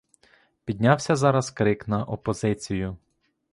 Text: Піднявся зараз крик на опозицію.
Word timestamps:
Піднявся 0.65 1.15
зараз 1.15 1.49
крик 1.51 1.87
на 1.87 2.03
опозицію. 2.03 2.97